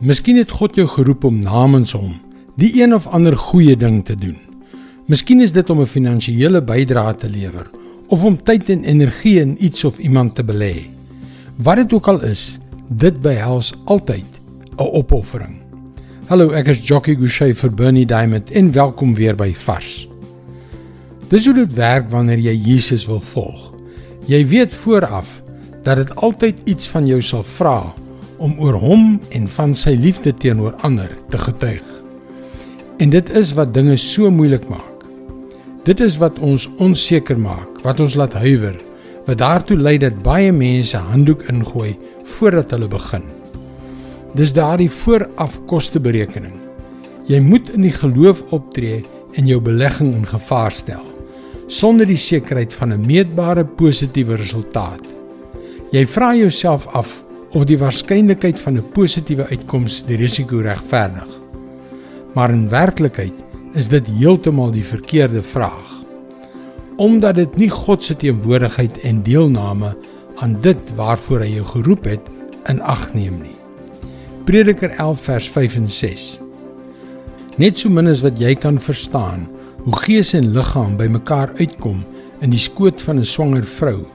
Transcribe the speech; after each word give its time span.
Miskien 0.00 0.38
het 0.40 0.48
God 0.56 0.78
jou 0.80 0.86
geroep 0.88 1.26
om 1.28 1.42
namens 1.44 1.90
hom 1.92 2.14
die 2.56 2.70
een 2.80 2.94
of 2.96 3.04
ander 3.12 3.34
goeie 3.36 3.74
ding 3.76 3.98
te 4.04 4.14
doen. 4.16 4.38
Miskien 5.12 5.42
is 5.44 5.52
dit 5.52 5.70
om 5.70 5.80
'n 5.80 5.86
finansiële 5.86 6.62
bydrae 6.64 7.14
te 7.14 7.28
lewer 7.28 7.70
of 8.08 8.24
om 8.24 8.42
tyd 8.42 8.70
en 8.70 8.84
energie 8.84 9.40
in 9.40 9.64
iets 9.64 9.84
of 9.84 9.98
iemand 9.98 10.34
te 10.34 10.42
belê. 10.42 10.88
Wat 11.56 11.76
dit 11.76 11.92
ook 11.92 12.08
al 12.08 12.22
is, 12.24 12.58
dit 12.88 13.20
behels 13.20 13.74
altyd 13.84 14.24
'n 14.78 14.80
opoffering. 14.80 15.60
Hallo, 16.26 16.50
ek 16.50 16.68
is 16.68 16.88
Jockey 16.88 17.14
Gouchee 17.14 17.54
vir 17.54 17.74
Bernie 17.74 18.06
Diamond 18.06 18.50
en 18.50 18.72
welkom 18.72 19.14
weer 19.14 19.36
by 19.36 19.52
Vars. 19.54 20.08
Dis 21.28 21.44
hoe 21.44 21.54
dit 21.54 21.74
werk 21.74 22.10
wanneer 22.10 22.38
jy 22.38 22.54
Jesus 22.54 23.06
wil 23.06 23.20
volg. 23.20 23.72
Jy 24.26 24.46
weet 24.46 24.74
vooraf 24.74 25.42
dat 25.82 25.96
dit 25.96 26.14
altyd 26.14 26.60
iets 26.64 26.88
van 26.88 27.06
jou 27.06 27.20
sal 27.22 27.42
vra 27.42 27.94
om 28.40 28.56
oor 28.58 28.78
hom 28.80 29.18
en 29.36 29.48
van 29.56 29.74
sy 29.76 29.92
liefde 30.00 30.32
teenoor 30.32 30.72
ander 30.86 31.12
te 31.28 31.38
getuig. 31.38 31.84
En 33.00 33.12
dit 33.12 33.32
is 33.36 33.52
wat 33.56 33.74
dinge 33.76 33.96
so 34.00 34.30
moeilik 34.32 34.64
maak. 34.68 35.04
Dit 35.84 36.00
is 36.04 36.16
wat 36.20 36.38
ons 36.44 36.66
onseker 36.80 37.38
maak, 37.40 37.80
wat 37.84 38.00
ons 38.00 38.16
laat 38.16 38.34
huiwer, 38.40 38.76
wat 39.28 39.40
daartoe 39.40 39.76
lei 39.76 39.96
dat 40.00 40.22
baie 40.24 40.52
mense 40.52 40.96
handdoek 40.96 41.46
ingooi 41.52 41.94
voordat 42.36 42.72
hulle 42.74 42.88
begin. 42.88 43.24
Dis 44.36 44.52
daardie 44.56 44.90
voorafkosteberekening. 44.90 46.56
Jy 47.28 47.40
moet 47.44 47.70
in 47.76 47.84
die 47.84 47.94
geloof 47.94 48.42
optree 48.56 49.02
en 49.38 49.48
jou 49.48 49.60
belegging 49.62 50.14
in 50.16 50.26
gevaar 50.26 50.72
stel 50.74 51.06
sonder 51.70 52.08
die 52.08 52.18
sekerheid 52.18 52.74
van 52.74 52.92
'n 52.92 53.06
meetbare 53.06 53.64
positiewe 53.64 54.34
resultaat. 54.34 55.06
Jy 55.92 56.06
vra 56.06 56.34
jouself 56.34 56.86
af 56.86 57.22
of 57.52 57.66
die 57.66 57.78
waarskynlikheid 57.78 58.60
van 58.60 58.78
'n 58.78 58.90
positiewe 58.94 59.46
uitkoms 59.50 60.04
die 60.06 60.16
risiko 60.16 60.60
regverdig. 60.60 61.40
Maar 62.34 62.50
in 62.50 62.68
werklikheid 62.68 63.34
is 63.74 63.88
dit 63.88 64.06
heeltemal 64.06 64.70
die 64.70 64.84
verkeerde 64.84 65.42
vraag. 65.42 65.88
Omdat 66.96 67.34
dit 67.34 67.56
nie 67.56 67.70
God 67.70 68.02
se 68.02 68.16
teenwoordigheid 68.16 68.98
en 68.98 69.22
deelname 69.22 69.96
aan 70.36 70.60
dit 70.60 70.94
waarvoor 70.96 71.40
hy 71.40 71.54
jou 71.54 71.66
geroep 71.66 72.04
het 72.04 72.28
in 72.68 72.80
ag 72.80 73.14
neem 73.14 73.40
nie. 73.42 73.56
Prediker 74.44 74.90
11 74.90 75.20
vers 75.20 75.48
5 75.48 75.76
en 75.76 75.88
6. 75.88 76.40
Net 77.56 77.78
so 77.78 77.88
min 77.88 78.08
as 78.08 78.22
wat 78.24 78.38
jy 78.38 78.54
kan 78.54 78.78
verstaan 78.78 79.48
hoe 79.84 79.96
gees 79.96 80.34
en 80.34 80.52
liggaam 80.52 80.96
bymekaar 80.96 81.52
uitkom 81.58 82.04
in 82.40 82.50
die 82.50 82.60
skoot 82.60 83.00
van 83.00 83.18
'n 83.18 83.24
swanger 83.24 83.64
vrou, 83.64 84.06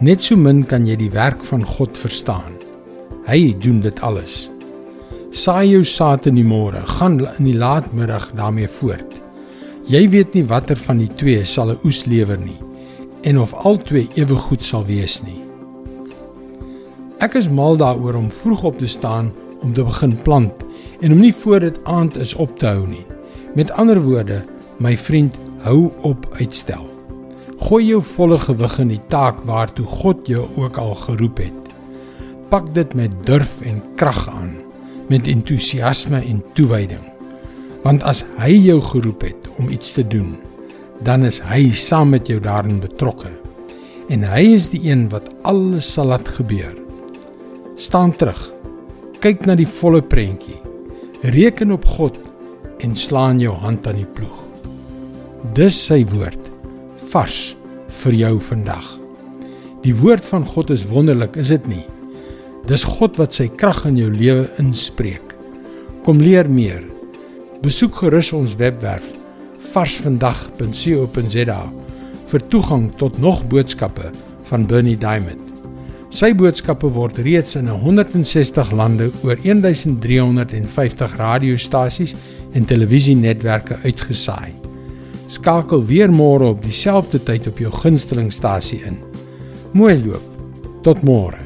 net 0.00 0.22
so 0.22 0.36
min 0.36 0.64
kan 0.66 0.84
jy 0.84 0.96
die 0.96 1.10
werk 1.10 1.44
van 1.44 1.64
God 1.64 1.98
verstaan. 1.98 2.61
Hy 3.26 3.54
doen 3.62 3.80
dit 3.80 4.00
alles. 4.00 4.48
Saai 5.30 5.70
jou 5.70 5.84
saad 5.86 6.26
in 6.26 6.36
die 6.40 6.46
môre, 6.46 6.82
gaan 6.98 7.20
in 7.38 7.46
die 7.46 7.56
laatmiddag 7.56 8.32
daarmee 8.36 8.68
voort. 8.68 9.20
Jy 9.86 10.08
weet 10.10 10.34
nie 10.34 10.44
watter 10.46 10.76
van 10.76 10.98
die 10.98 11.10
twee 11.20 11.44
sal 11.44 11.70
'n 11.70 11.80
oes 11.84 12.04
lewer 12.06 12.38
nie 12.38 12.58
en 13.22 13.38
of 13.38 13.54
albei 13.54 14.08
ewe 14.14 14.36
goed 14.36 14.62
sal 14.62 14.84
wees 14.84 15.22
nie. 15.22 15.38
Ek 17.22 17.34
is 17.38 17.48
mal 17.48 17.76
daaroor 17.76 18.14
om 18.18 18.30
vroeg 18.30 18.62
op 18.62 18.78
te 18.78 18.86
staan 18.86 19.32
om 19.62 19.72
te 19.74 19.84
begin 19.84 20.16
plant 20.22 20.64
en 21.00 21.12
om 21.12 21.20
nie 21.20 21.34
voor 21.34 21.60
dit 21.60 21.78
aand 21.84 22.16
is 22.16 22.34
op 22.34 22.58
te 22.58 22.66
hou 22.66 22.86
nie. 22.86 23.06
Met 23.54 23.70
ander 23.70 24.00
woorde, 24.02 24.42
my 24.78 24.96
vriend, 24.96 25.36
hou 25.62 25.90
op 26.02 26.26
uitstel. 26.40 26.86
Gooi 27.62 27.86
jou 27.86 28.02
volle 28.02 28.38
gewig 28.38 28.78
in 28.82 28.88
die 28.88 29.02
taak 29.08 29.44
waartoe 29.46 29.86
God 29.86 30.26
jou 30.26 30.48
ook 30.56 30.76
al 30.76 30.94
geroep 30.94 31.38
het. 31.38 31.61
Pak 32.52 32.74
dit 32.76 32.90
met 32.94 33.12
durf 33.24 33.62
en 33.64 33.78
krag 33.96 34.26
aan 34.28 34.50
met 35.08 35.28
entoesiasme 35.28 36.18
en 36.20 36.42
toewyding. 36.52 37.00
Want 37.80 38.02
as 38.04 38.20
hy 38.36 38.50
jou 38.66 38.76
geroep 38.84 39.22
het 39.24 39.46
om 39.56 39.70
iets 39.72 39.94
te 39.96 40.04
doen, 40.04 40.34
dan 41.00 41.24
is 41.24 41.38
hy 41.48 41.70
saam 41.72 42.12
met 42.12 42.28
jou 42.28 42.36
daarin 42.44 42.76
betrokke. 42.82 43.30
En 44.12 44.26
hy 44.28 44.42
is 44.52 44.68
die 44.68 44.82
een 44.84 45.06
wat 45.14 45.30
alles 45.48 45.88
sal 45.94 46.10
laat 46.12 46.28
gebeur. 46.28 46.74
Staan 47.80 48.12
terug. 48.20 48.42
Kyk 49.24 49.48
na 49.48 49.56
die 49.56 49.68
volle 49.80 50.02
prentjie. 50.04 50.58
Reken 51.24 51.72
op 51.72 51.88
God 51.88 52.20
en 52.84 52.92
slaan 52.92 53.40
jou 53.40 53.56
hand 53.64 53.88
aan 53.88 54.02
die 54.02 54.10
ploeg. 54.12 54.44
Dis 55.56 55.80
sy 55.88 56.02
woord 56.12 56.52
vars 57.14 57.40
vir 58.04 58.20
jou 58.20 58.36
vandag. 58.52 58.92
Die 59.88 59.96
woord 60.04 60.28
van 60.28 60.44
God 60.44 60.68
is 60.70 60.84
wonderlik, 60.92 61.40
is 61.40 61.48
dit 61.56 61.72
nie? 61.72 61.86
Dis 62.70 62.84
God 62.86 63.16
wat 63.18 63.34
sy 63.34 63.48
krag 63.58 63.80
in 63.88 63.96
jou 63.98 64.10
lewe 64.14 64.46
inspreek. 64.62 65.32
Kom 66.06 66.20
leer 66.22 66.46
meer. 66.46 66.84
Besoek 67.62 68.04
gerus 68.04 68.30
ons 68.36 68.54
webwerf 68.58 69.08
varsvandag.co.za 69.72 71.60
vir 72.32 72.44
toegang 72.52 72.86
tot 73.00 73.18
nog 73.22 73.42
boodskappe 73.50 74.12
van 74.50 74.66
Bernie 74.70 74.98
Diamond. 74.98 75.42
Sy 76.12 76.30
boodskappe 76.36 76.90
word 76.92 77.18
reeds 77.24 77.56
in 77.58 77.70
160 77.72 78.72
lande 78.78 79.10
oor 79.24 79.38
1350 79.42 81.16
radiostasies 81.18 82.14
en 82.54 82.68
televisienetwerke 82.68 83.80
uitgesaai. 83.82 84.52
Skakel 85.32 85.82
weer 85.88 86.12
môre 86.12 86.52
op 86.52 86.60
dieselfde 86.62 87.18
tyd 87.26 87.48
op 87.48 87.62
jou 87.64 87.72
gunstelingstasie 87.74 88.84
in. 88.86 89.00
Mooi 89.72 89.96
loop. 90.04 90.28
Tot 90.84 91.02
môre. 91.06 91.41